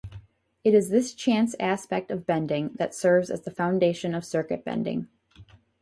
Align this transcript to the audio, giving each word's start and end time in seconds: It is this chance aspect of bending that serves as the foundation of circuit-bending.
It 0.63 0.73
is 0.73 0.89
this 0.89 1.13
chance 1.13 1.55
aspect 1.59 2.09
of 2.09 2.25
bending 2.25 2.69
that 2.73 2.95
serves 2.95 3.29
as 3.29 3.41
the 3.41 3.51
foundation 3.51 4.15
of 4.15 4.25
circuit-bending. 4.25 5.07